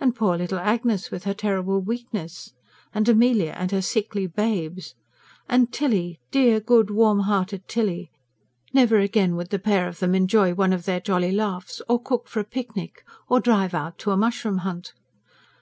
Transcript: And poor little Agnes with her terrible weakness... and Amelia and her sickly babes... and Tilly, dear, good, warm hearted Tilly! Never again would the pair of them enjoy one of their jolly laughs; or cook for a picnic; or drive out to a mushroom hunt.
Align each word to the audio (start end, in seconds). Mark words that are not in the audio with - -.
And 0.00 0.16
poor 0.16 0.38
little 0.38 0.58
Agnes 0.58 1.10
with 1.10 1.24
her 1.24 1.34
terrible 1.34 1.78
weakness... 1.78 2.54
and 2.94 3.06
Amelia 3.06 3.52
and 3.54 3.70
her 3.70 3.82
sickly 3.82 4.26
babes... 4.26 4.94
and 5.46 5.70
Tilly, 5.70 6.18
dear, 6.30 6.58
good, 6.58 6.90
warm 6.90 7.18
hearted 7.24 7.68
Tilly! 7.68 8.10
Never 8.72 8.98
again 8.98 9.36
would 9.36 9.50
the 9.50 9.58
pair 9.58 9.86
of 9.88 9.98
them 9.98 10.14
enjoy 10.14 10.54
one 10.54 10.72
of 10.72 10.86
their 10.86 11.00
jolly 11.00 11.32
laughs; 11.32 11.82
or 11.86 12.00
cook 12.02 12.28
for 12.28 12.40
a 12.40 12.44
picnic; 12.44 13.04
or 13.28 13.40
drive 13.40 13.74
out 13.74 13.98
to 13.98 14.10
a 14.12 14.16
mushroom 14.16 14.56
hunt. 14.64 14.94